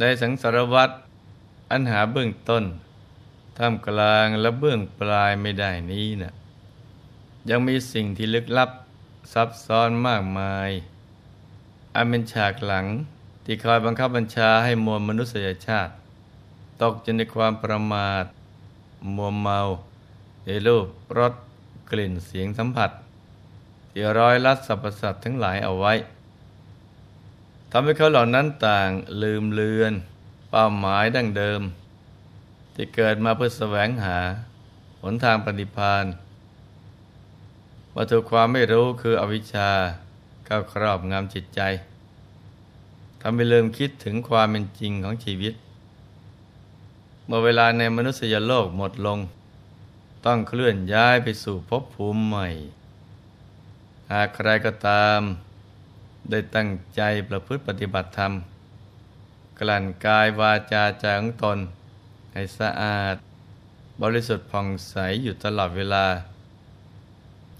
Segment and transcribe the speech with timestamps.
[0.00, 0.94] ในสังสารวัตร
[1.70, 2.64] อันหาเบื้องต้น
[3.58, 6.32] ท่ามกลางและเบื้องปลายไม่ได้นี้นะ่ะ
[7.50, 8.70] ยังมีสิ่งที่ลึกลับ
[9.32, 10.70] ซับซ้อนมากมาย
[11.94, 12.86] อันเป็นฉากหลัง
[13.44, 15.92] ที่คอยบังคับบัญชาให้มวลมนุษยชาติ
[16.82, 18.24] ตกจนในความประมาท
[19.16, 19.60] มัวเมา
[20.44, 20.86] ในรูป
[21.18, 21.34] รส
[21.90, 22.90] กลิ่นเสียงสัมผัส
[23.90, 25.92] ที่ร้อยลัดสรรพสัตว์ทั้งหลายเอาไว้
[27.76, 28.90] ทำให้เขาเหล่านั้นต่าง
[29.22, 29.92] ลืมเลือน
[30.50, 31.62] เป้าหมายดั้งเดิม
[32.74, 34.18] ที่เกิดมาเพื่อแสวงหา
[35.02, 36.04] หนทางปฏิพาน
[37.96, 39.70] วัตถุความไม่รู้คืออวิชชา
[40.46, 41.60] เข้าครอบงำจิตใจ
[43.20, 45.54] ทำให้ลืมคิดถึงความเป็นจริงของชีวิต
[47.26, 49.18] เมื่อเวลาในมนุษยโลกหมดลง
[50.26, 52.48] ต้องเคลื่อนย้ายไปสู่ภพภูมิใหม่
[54.12, 55.22] หากใครก็ตาม
[56.30, 58.32] ได้ตั้งใจประพฤติปฏิบัติธรรม
[59.60, 61.58] กลั่นกายวาจาใจของตน
[62.32, 63.14] ให้สะอาด
[64.02, 66.06] บริสุทธิ์ผ่องใสอยู่ตลอดเวลา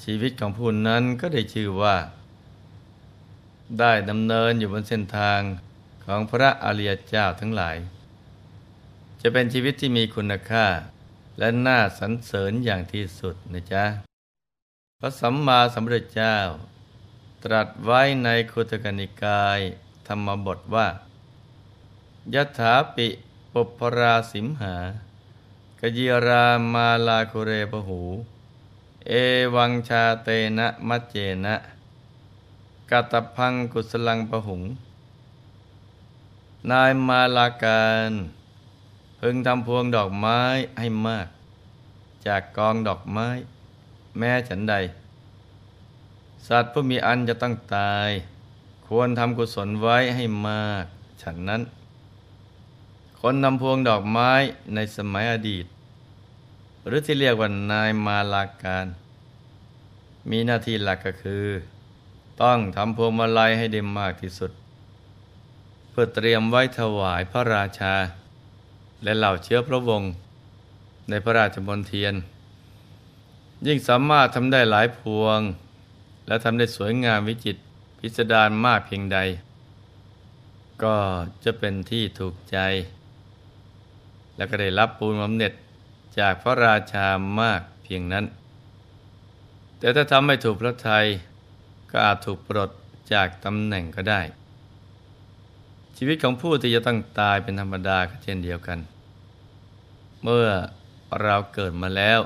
[0.02, 1.96] ชีวิตของผู้นั้นก็ได้ชื่อว่า
[3.78, 5.40] ได้ดำเนินอยู่บนเส้นทาง
[6.04, 7.76] ของพระอริยเจ้าทั้งหลาย
[9.22, 10.66] จะเป็นชีวิตที่มีคุณค่า
[11.38, 13.84] และน่าสรรเสริญอย่างที่สุดนะจ๊ะ
[15.00, 16.36] พระสัมมาสัมพุทธเจ้า
[17.44, 19.60] ตรัสไว้ในคุตกนิกาย
[20.06, 20.88] ธรรมบทว่า
[22.34, 23.08] ยถาปิ
[23.52, 24.76] ปุพราสิมหา
[25.80, 28.02] กยีรามาลาคุเรปหู
[29.06, 29.12] เอ
[29.54, 30.28] วังชาเต
[30.58, 31.56] นะมัจเจนะ
[32.90, 34.62] กัตพังกุสลังปะหุง
[36.70, 38.12] นายมาลาการ
[39.20, 40.38] พึงทำพวงดอกไม้
[40.78, 41.28] ให้มาก
[42.26, 43.28] จากกองดอกไม้
[44.18, 44.74] แม้ฉันใด
[46.48, 48.10] สัตว์ผู้มีอันจะต้องตาย
[48.86, 50.84] ควรทำกุศลไว้ให้มาก
[51.22, 51.62] ฉันนั้น
[53.20, 54.30] คนทำพวงดอกไม้
[54.74, 55.66] ในสมัยอดีต
[56.86, 58.86] หรือที่เรียกว่านายมาลาการ
[60.30, 61.46] มีหน้าที่หลักก็คือ
[62.42, 64.50] ต้องทำพวงมาลัยให้ได้มากที่สุด
[65.90, 67.94] เพื่อเตรียมไว้ถวายพระราชา
[69.02, 70.10] และเหล่าเชื้อพระวงศ์
[71.08, 72.14] ในพระราชมณเทียน
[73.66, 75.40] ยิ่งสามารถทำได้หลายพวง
[76.26, 77.56] และทำได้สวยงามวิจิต
[77.98, 79.18] พิสดารมากเพียงใด
[80.82, 80.96] ก็
[81.44, 82.58] จะเป็นที่ถูกใจ
[84.36, 85.52] และก็ได้รับปูนบำเหน็จ
[86.18, 87.06] จากพระราชา
[87.40, 88.24] มากเพียงนั้น
[89.78, 91.06] แต่ถ้าทำไม่ถูกพระทัย
[91.90, 92.70] ก็อาจถูกปลด
[93.12, 94.20] จากตำแหน่งก็ได้
[95.96, 98.78] ชีวิตของผู้ที่จะต้องตายเป็นธรรมดาก็เช่นเดียวกัน
[100.22, 100.48] เมื่อ
[101.22, 102.20] เราเกิดมาแล้ว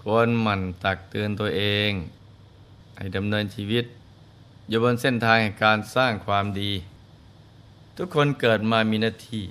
[0.00, 1.90] ควรหมั่นตักเตือนตัวเอง
[2.96, 3.84] ให้ดำเนินชีวิต
[4.68, 6.72] อยู่บนเส้นทางแห่งการสร้างความดี
[7.96, 9.44] ทุกคนเกิดมามีหน้าที่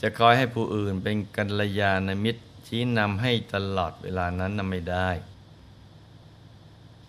[0.00, 5.08] จะคอยให้ผู้อื่นเป็นกัลยาณมิตรชี้นำให้ตลอดเวลานั้นนำไม่ได้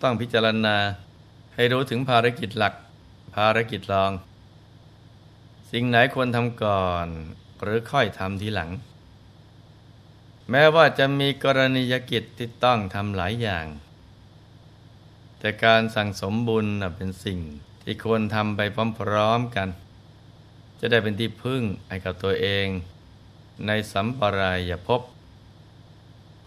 [0.02, 0.76] ต้องพิจารณา
[1.54, 2.74] ให้รู้ถึงภารกิจหลัก
[3.34, 4.12] ภารกิจรอง
[5.70, 7.06] สิ่งไหนควรทำก่อน
[7.62, 8.70] หรือค่อยทำทีหลัง
[10.50, 13.66] แม้ว่าจะมีกรณียกิจที่ต้องทำหลายอย่าง
[15.38, 16.66] แต่การสั่งสมบุญ
[16.96, 17.38] เป็นสิ่ง
[17.82, 18.60] ที่ควรทำไป
[19.00, 19.68] พร้อมๆกัน
[20.80, 22.66] จะได้เป็นที่พึ่งให้กับตัวเอง
[23.66, 25.00] ในสัมปรายภพ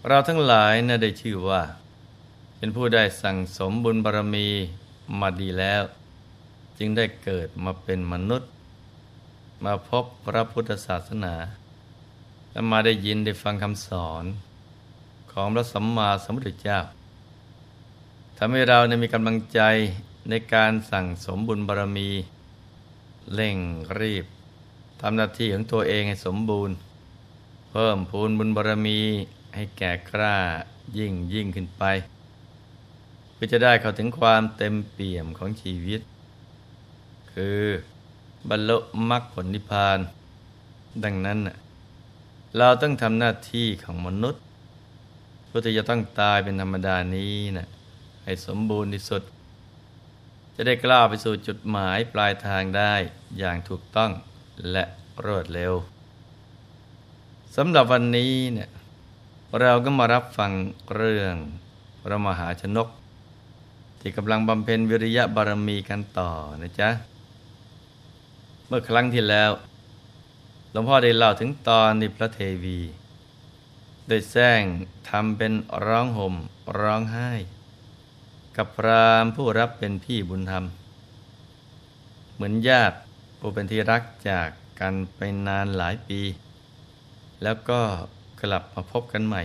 [0.07, 1.61] เราทั้งหลายนะได้ชื่อว่า
[2.57, 4.47] เป็นผู้ได้สั่งสมบุญบารมี
[5.19, 5.83] มาดีแล้ว
[6.77, 8.49] จึงได้เกิดมาเป็นมนุษย์
[9.63, 11.35] มาพบพระพุทธศาสนา
[12.51, 14.25] และมาได้ยินได้ฟังคำสอน
[15.31, 16.79] ของพระสัมมาสัมพุทธเจ้า
[18.43, 19.61] ทำให้เราในมีกำลังใจ
[20.29, 22.09] ในการสั่งสมบุญบารมี
[23.33, 23.57] เร่ง
[23.99, 24.25] รีบ
[25.01, 26.75] ทำหน้าที่ของตัวเองให้สมบูรณ์
[27.71, 28.99] เพิ่มพูนบุญบารมี
[29.55, 30.37] ให้แก่กล้า
[30.97, 31.83] ยิ่งยิ่งขึ้นไป
[33.33, 36.01] เพื่อจะได้เข้าถึงความเต็มเปี่ยมของชีวิต
[37.31, 37.61] คือ
[38.49, 38.77] บรรลุ
[39.09, 39.99] มรรคผลนิพพาน
[41.03, 41.39] ดังนั้น
[42.57, 44.41] เราต้องทำหน้าที่ของมนุษย์
[45.47, 47.69] เพื่อที่จะต้องตายเป็นธรรมดานี้น่ะ
[48.31, 49.23] ให้สมบูรณ์ที่สุด
[50.55, 52.93] จะได้กล้าไปสู่จุดหมายปลายทางได้
[53.37, 54.11] อย่างถูกต้อง
[54.71, 54.83] และ
[55.25, 55.73] รวดเร็ว
[57.55, 58.69] สำหรับวันนี้เนี่ย
[59.59, 60.51] เราก็มารับฟัง
[60.95, 61.35] เรื่อง
[62.01, 62.87] พระมหาชนก
[63.99, 66.31] ที่กำลังบำเพ็ญวิริยะบารมีกันต่อ
[66.61, 66.89] นะจ๊ะ
[68.67, 69.51] เมื่อครั้งที่แล้ว
[70.71, 72.79] หลวงพ่อได้เล่าถึงตอนในพระเทวี
[74.07, 74.63] ได้แซง
[75.09, 75.53] ทำเป็น
[75.85, 76.35] ร้องห่ม
[76.79, 77.31] ร้องไห้
[78.57, 80.65] กับพรามผู้รับเป็นพี่บุญธรรม
[82.33, 82.97] เหมือนญาติ
[83.39, 84.49] ผู้เป็นที่รักจาก
[84.79, 86.21] กันไปนานหลายปี
[87.43, 87.81] แล้วก็
[88.41, 89.43] กลับมาพบกันใหม่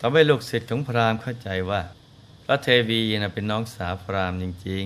[0.00, 1.80] ทำให้ลูกศิษย์ของพรามเข้าใจว่า
[2.44, 4.84] พระเทวีนะเป็นน้องสาวพรามจริง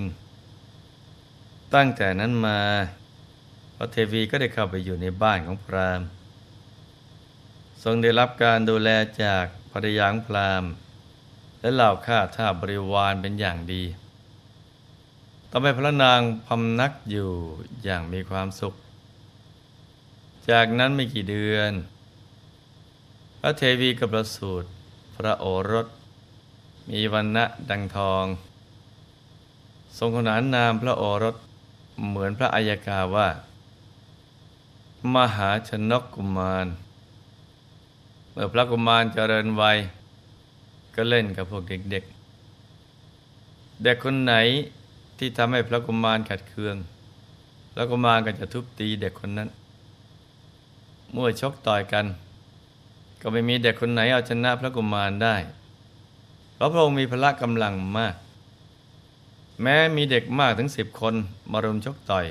[0.87, 2.61] ๆ ตั้งแต่นั้นมา
[3.77, 6.01] พระเทวีก็ได้เข้าไปอยู่ในบ้านของพราม
[7.83, 8.89] ทรงได้รับการดูแล
[9.23, 10.71] จากภรรยาของพรามณ์
[11.63, 13.83] และเหล่าข้าท่าบริวารเป็นอย่างดี
[15.51, 17.31] ต่อไปพระนางพำนักอยู่
[17.83, 18.75] อย่างมีความสุข
[20.51, 21.73] จากนั้นไม่กี่เดือน
[23.41, 24.69] พระเทวีกับประสูตร
[25.17, 25.87] พระโอรส
[26.91, 28.25] มีวันณะดังทอง
[29.99, 31.37] ทรงขนานนามพระโอรส
[32.09, 33.29] เหมือนพระอัยกาว่า
[35.15, 36.67] มหาชนกกุมาร
[38.31, 39.79] เมื่อพระกุมารเจริญวัย
[40.95, 44.35] ก็เล่นกับพวกเด็กๆ เด็กคนไหน
[45.19, 46.77] ที่ทำให้พระกุมารขัดเคือง
[47.75, 49.49] พระกุมารก็จะทุบตีเด็กคนนั้น
[51.13, 52.07] เมื่อชกต่อยกัน
[53.21, 55.37] ก็ไม่มีเด็กคนไหนเอาชนะพระกุมารได้
[56.55, 58.15] เพราะพระองค์มีพละกำลังมาก
[59.63, 61.15] แม้มีเด็กมากถึงสิบคน
[61.53, 62.27] มารุมชกต่อย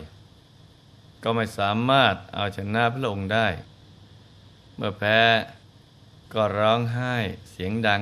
[1.24, 3.48] ก็ไม่สามารถเอาชนะพระองค์ได้
[4.76, 5.20] เมื่อแพ้
[6.34, 7.16] ก็ร้องไห้
[7.52, 8.02] เสียงดัง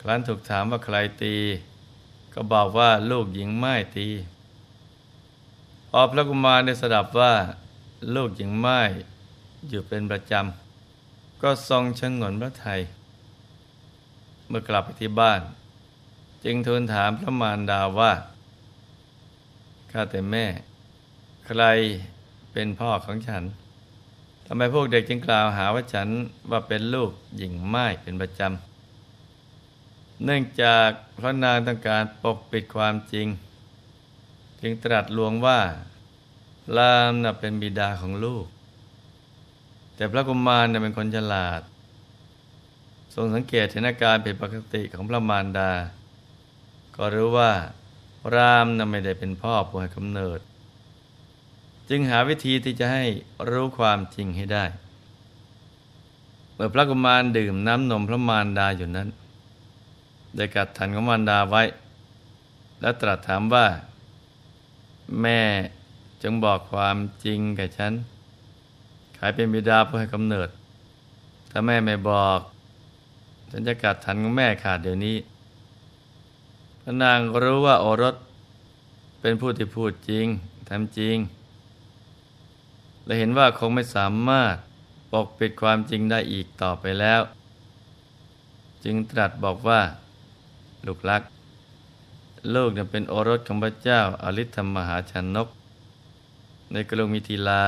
[0.00, 1.36] ครั้นถูกถามว่าใครตี
[2.34, 4.08] ก็บอกว่าลูกหญิงไม่ตี
[5.90, 7.32] พอพระกุมารได้สดับว่า
[8.14, 8.80] ลูกหญิงไม่
[9.68, 12.80] อยู่เป็นประจำ ก็ทรงชงนพระไทย
[14.48, 15.40] เมื่อกลับไปที่บ้าน
[16.44, 18.12] จึงทูลถามพระมารดาว่า
[19.90, 20.46] ข้าแต่แม่
[21.46, 21.62] ใคร
[22.52, 23.44] เป็นพ่อของฉัน
[24.46, 26.08] ทำไมพวกเด็กจึงกล่าวหาว่าฉัน
[26.50, 28.67] ว่าเป็นลูกหญิงไม้เป็นประจำ
[30.24, 30.88] เนื่องจาก
[31.18, 33.26] พระนางต้องการปกปิดความจริง
[34.60, 35.60] จึงตรัสลวงว่า
[36.76, 38.46] ลามน่ะเป็นบิดาของลูก
[39.94, 41.62] แต่พระกุมารน่ะเป็นคนฉลาด
[43.14, 45.70] ทรงสังเกตเห็นอาการผิดปกติของพระมารดา
[46.96, 47.52] ก็รู้ว่า
[48.34, 50.40] รามน่ะไม่ได้เป็นพ่อผู้ให้กำเนิด
[51.88, 53.04] จึงหาวิธีที่จะให้
[53.50, 54.64] รู้ความจริงให้ได้
[56.54, 59.08] เมื่อพระกุมารดื่มน้ำนมพระมารดาอยู่นั้น
[60.38, 61.62] ได้กัดทันของมารดาไว้
[62.80, 63.66] และตรัสถามว่า
[65.20, 65.40] แม่
[66.22, 67.92] จงบอกความจริงแก่ฉัน
[69.14, 70.48] ใครเป็นบิดาผู้ให้กำเนิด
[71.50, 72.40] ถ้าแม่ไม่บอก
[73.50, 75.16] ฉันจะกัดทันของแม่ขาดเดี๋ยวนี้
[76.82, 78.14] พระนางรู้ว่าโอรส
[79.20, 80.26] เป็นผู้ที่พูดจริง
[80.68, 81.16] ทำจริง
[83.04, 84.54] และเห็นว่าคงไม่สามารถ
[85.12, 87.20] ปกปิดความจริงได้อีกต่อไปแล้ว
[88.84, 89.80] จึงตรัสบอกว่า
[90.86, 91.22] ลูกรัก
[92.54, 95.48] ลูกเนี่ยเป็นโอรสของพระเจ้าอาริธรรมมหาชนก
[96.72, 97.64] ในกรุงมิถิลา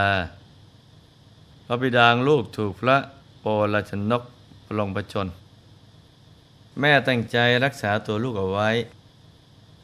[1.67, 2.97] พระบิดาลูกถูกพระ
[3.41, 4.23] โปลชนก
[4.67, 5.29] ปลงประชน
[6.81, 8.71] แม่ตั้งใจรักษาตัวลูกเอาไว้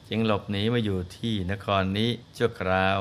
[0.09, 2.99] จึงหลบหนีมาอยู่ที่นครนี้ชั่วคราว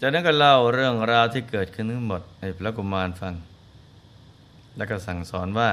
[0.00, 3.34] จากนั้นก็เล่าเรื่องราวที่เกิดขึ้นทั้งหมดให้พระกุมารฟัง
[4.76, 5.70] แล้วก็สั่งสอนว่า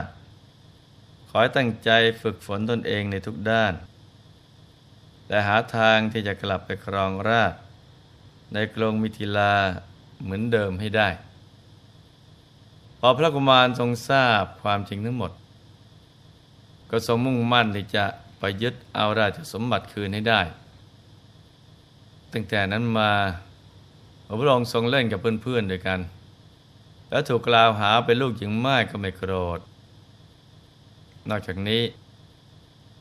[1.35, 3.73] ขอให้ตั้งใจฝึกฝนตนเองในทุกด้าน
[5.27, 7.53] แต่หาทางที่จะกลับไปครองราช
[8.53, 9.53] ในกรงมิถิลา
[10.21, 11.09] เหมือนเดิมให้ได้
[12.99, 15.31] พอพระกุมารทรงทราบความจริงทั้งหมด
[16.89, 18.05] ก็ทรงมุ่งมั่นที่จะ
[18.39, 20.41] ไปยึดเอาราชสมบัติคืนให้ได้
[22.33, 23.11] ตั้งแต่นั้นมา
[24.39, 25.99] พระองค์ทรงเล่นกับเพื่อนๆด้วยกัน
[27.09, 29.59] แล้วถูกกล่าวหาเป็นลูกหญิงไม้ก็ไม่โกรธ
[31.29, 31.83] นอกจากนี้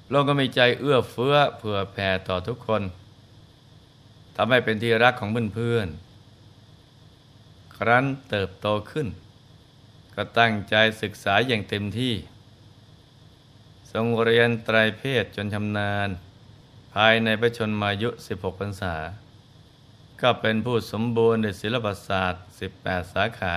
[0.07, 2.83] พระองค์ก็มีใจเอื้อเฟื้อเผื่อแผ่ต่อทุกคน
[4.37, 9.09] ทำให้เป็นที่รักของเพื่อนๆ ครั้นเติบโตขึ้น
[10.15, 12.15] ก็ตั้งใจศึกษาอย่างเต็มที่
[13.93, 16.09] ทรงเรียนไตรเพศจนชำนาญ
[16.95, 18.95] ภายในพระชนมายุ 16 พรรษา
[20.21, 22.43] ก็เป็นผู้สมบูรณ์ในศิลปศาสตร์
[22.79, 23.55] 18 สาขา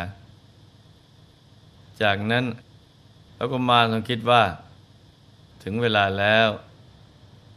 [2.02, 2.46] จากนั้น
[3.46, 4.44] พระกุมารทรงคิดว่า
[5.64, 6.50] ถึงเวลาแล้ว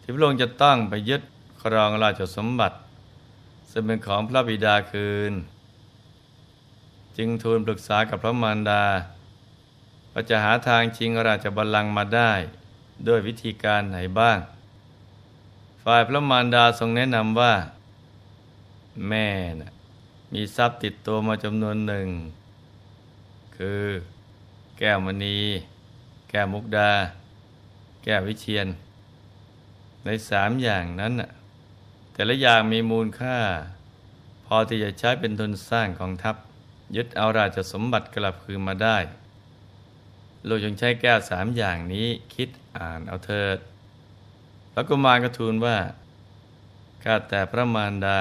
[0.01, 1.23] ที่พระองค์จะต้องไปยึด
[1.63, 2.77] ครองราชสมบัติ
[3.71, 5.33] ซึ่งเป็นของพระบิดาคืน
[7.17, 8.85] จึงทูลปรึกษากับพระมารดา
[10.13, 12.33] ว่าจะหาทางชิงราชบัลลังก์มาได้
[13.09, 14.39] ด้วยวิธีการไหนบ้าง
[15.83, 17.55] ฝ่ายพระมารดาทรงแนะนำว่า
[19.09, 19.29] แม่
[19.61, 19.73] นะ
[20.33, 22.09] มีทรัพย์ติดตัวมาจำนวนหนึ่ง
[23.57, 23.85] คือ
[24.79, 25.39] แก้วมณี
[26.29, 26.91] แก้วมุกดา
[28.05, 28.67] แก้ววิเชียน
[30.05, 31.13] ในสามอย่างนั้น
[32.13, 33.39] แต่ละอย่างมีมูลค่า
[34.47, 36.37] พอที่จะใช้เป็นทุนสร้างกองทัพ
[36.97, 38.99] ยึดเอาราชสมบัติกลับคืนมาได้
[40.49, 43.59] ลูกจงใช้แก้วสามอย่างนี้คิดอ่านเอาเถิด
[44.73, 45.77] พระกุมารก็ทูลว่า
[47.05, 48.19] ข้าแต่พระมารดา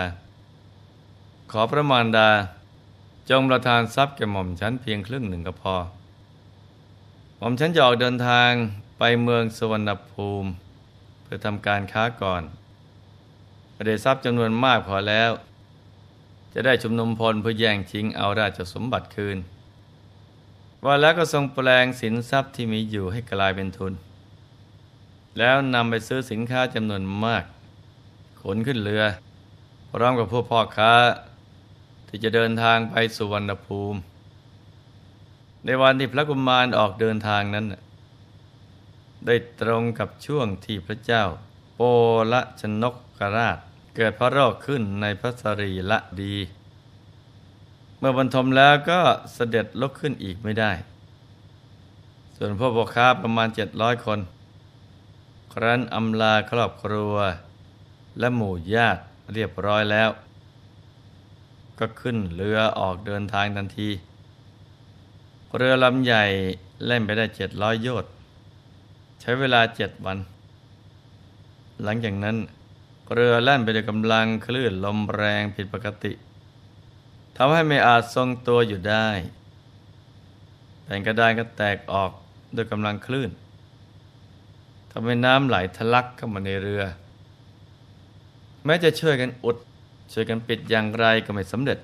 [1.51, 2.29] ขอพระมารดา
[3.29, 5.75] จงประทานทรัพย์แก่หม่อมฉันเพียงครึ่งหนึ่งก็พอ
[7.39, 8.51] หม่อมฉันจะออกเดินทาง
[8.98, 10.50] ไปเมืองสวรรณภูมิ
[11.24, 12.44] เพื่อทำการค้าก่อน
[13.88, 15.32] ได้ทรัพย์จำนวนมากพอแล้ว
[16.53, 19.38] จะได้ชุมนุมพลเพื่อแย่งชิงเอาราชสมบัติคืน
[20.86, 23.94] ว่าแล้วก็ทรงแปลงสินทรัพย์ที่มีอยู่ให้กลายเป็นทุน
[25.38, 27.44] แล้วนำไปซื้อสินค้าจำนวนมาก
[28.41, 29.03] ขนขึ้นเรือ
[29.91, 30.94] พร้อมกับพวกพ่อค้า
[32.08, 34.00] ที่จะเดินทางไปสุวรรณภูมิ
[35.69, 37.65] ในวันที่พระกุมารออกเดินทางนั้น
[39.25, 41.24] ได้ตรงกับช่วงที่พระเจ้า
[41.75, 41.81] โป
[42.33, 43.57] ละชนกกราช
[43.95, 46.36] เกิดพระโรคขึ้นในพระสรีละดี
[47.97, 49.01] เมื่อบรรทมแล้วก็
[49.33, 50.71] เสด็จลุกขึ้นอีกไม่ได้
[52.36, 54.19] ส่วนพวกพ่อค้าประมาณเจ็ดร้อยคน
[55.53, 57.15] ครั้นอำลาครอบครัว
[58.19, 59.01] และหมู่ญาติ
[59.33, 60.09] เรียบร้อยแล้ว
[61.79, 63.89] ก็ขึ้นเรือออกเดินทางทันที
[65.55, 66.23] เรือลำใหญ่
[66.85, 68.11] เล่นไปได้เจ็ดร้อยโยชน์
[69.21, 70.17] ใช้เวลาเจ็ดวัน
[71.83, 72.37] หลังจากนั้น
[73.13, 76.13] เรือแล่นไปด้วยกำลังคลื่นลมแรงผิดปกติ
[77.37, 79.07] ทำให้ไม่อาจทรงตัวอยู่ได้
[80.83, 82.11] แผ่นกระดานก็แตกออก
[82.55, 83.29] ด้วยกำลังคลื่น
[84.91, 86.83] ทำให้น้ำไหลทะลักเข้ามาในเรือ
[88.65, 89.57] แม้จะช่วยกันอุด
[90.13, 91.79] ช่วยกันปิดอย่างไรก็ไม่สำเร็จ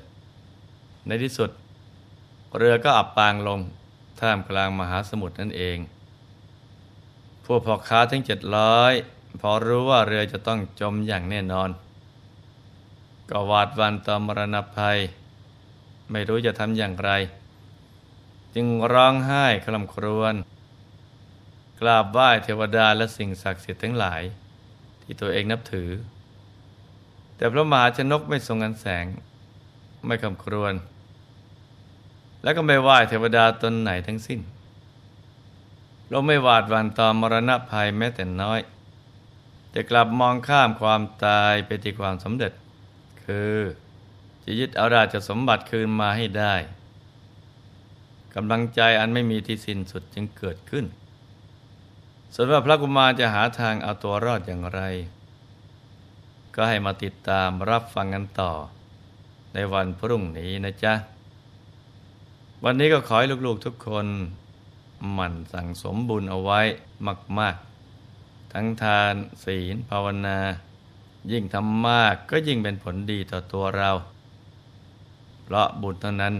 [1.08, 1.50] ในที่สุด
[2.58, 3.60] เรือก็อับปางลง
[4.20, 5.78] ท่ามกลางมหาสมุทรนั่นเอง
[7.46, 8.94] พวกพ่อค้าทั้งเจ็ดร้อย
[9.42, 11.70] พอรู้ว่าเรือจะต้องจมอย่างแน่นอน
[13.30, 14.98] ก็หวาดวันต่อมรณภัย
[16.12, 17.12] ไม่รู้จะทำอย่างไร
[18.56, 20.34] จึงร้องไห้คลำครวญ
[21.80, 24.22] กราบไหว้เทวดาและสิ่งศักดิ์สิทธิ์ทั้งหลาย
[25.02, 25.90] ที่ตัวเองนับถือ
[27.36, 29.06] แต่พระมหาชนกไม่ทรงงันแสง
[30.06, 30.74] ไม่คำครวญ
[32.44, 34.40] และก็ไม่ไหว้เทวดาตนไหนทั้งสิ้น
[36.10, 38.60] เราไม่หวาดหวั่นต่อมรณะภัยแม้แต่น้อย
[39.72, 42.54] แต่กลับมองข้ามความตายไปที่ความสำเร็จ
[43.24, 43.58] คือ
[44.44, 46.56] จะยึดเอาราชสมบัติคืนมาให้ได้
[48.36, 50.86] กำลังใจอันไม่มีที่สิ้นสุดจึงเกิดขึ้น
[52.34, 54.82] ส่วนว่าพระกุมารจะหาทางเอาตัวรอดอย่างไร
[56.56, 58.52] ก็ให้มาติดตามรับฟังกันต่อ
[59.54, 60.94] ในวันพรุ่งนี้นะจ๊ะ
[62.66, 64.08] วันนี้ก็ขอให้ลูกๆทุกคน
[65.14, 66.60] หมั่นสั่งสมบุญเอาไว้
[67.40, 67.56] มาก
[68.04, 69.14] ๆ ทั้งทาน
[69.46, 70.40] ศีลภาวนา
[71.32, 73.92] ยิ่งทำมากก็ยิ่งเป็นผลดีต่อตัวเรา
[75.44, 76.34] เพราะบุญเท่านั้น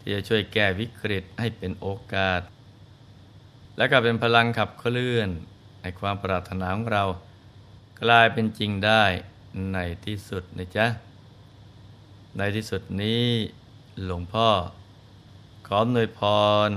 [0.00, 2.40] ที่จะช่วยแก้วิกฤตให้เป็นโอกาส
[3.76, 5.28] และก็เป็นพลังขับเคลื่อน
[5.80, 7.04] ให้ความปรารถนาของเรา
[8.02, 9.04] กลายเป็นจริงได้
[9.72, 10.86] ในที่สุดนะจ๊ะ
[12.36, 13.24] ในที่สุดนี้
[14.04, 14.48] หลวงพ่อ
[15.70, 16.20] ขออำนวยพ
[16.68, 16.70] ร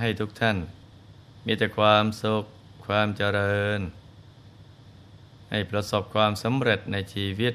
[0.00, 0.58] ให้ทุกท่าน
[1.46, 2.44] มีแต่ความสุข
[2.86, 3.80] ความเจริญ
[5.50, 7.54] ให้ประสบความสำเร็จในชีวิต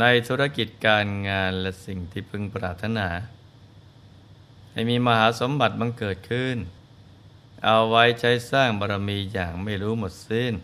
[0.00, 3.08] ในธุรกิจการงานและสิ่งที่พึงปรารถนา
[4.72, 6.56] ให้มีมหาสมบัติบังเกิดขึ้น
[7.64, 10.54] เอาไว้ใช้สร้างบารมีอย่างไม่รู้หมดสิ้น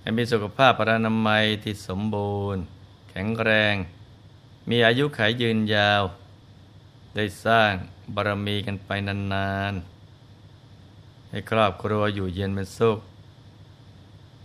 [0.00, 2.62] ให้มีสุขภาพปรานามัยที่สมบูรณ์
[3.10, 3.74] แข็งแรง
[4.70, 6.04] มีอายุขัยยืนยาว
[7.14, 7.72] ได้สร้าง
[8.14, 8.90] บารมีกันไป
[9.34, 12.98] นานๆ ให้ครอบครัวอยู่เย็นเป็นสุข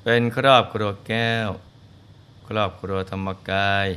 [0.03, 1.49] เป็นครอบครัวแก้ว
[2.47, 3.88] ครอบครัวธรรมกาย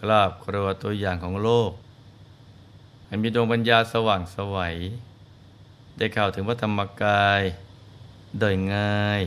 [0.00, 1.72] ครอบครัวตัวอย่างของโลก
[3.06, 4.76] ให้มีดวงปัญญาสว่างสวัย
[5.96, 7.42] ได้เข้าถึงพระธรรมกาย
[8.38, 9.22] โดยง่าย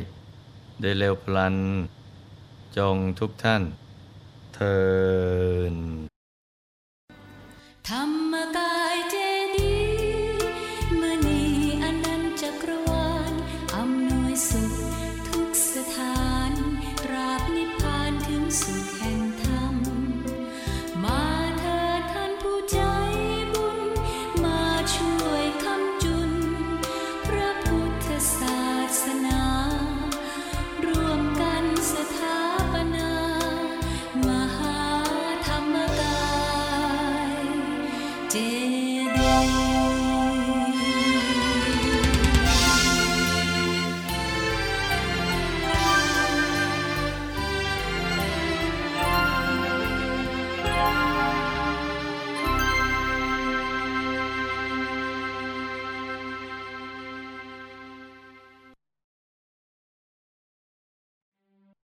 [0.80, 1.56] โดยเร็วพลัน
[2.78, 3.64] จงทุกท่าน
[4.54, 4.78] เทิ
[5.74, 6.07] น
[7.90, 8.87] ธรรมกายเจ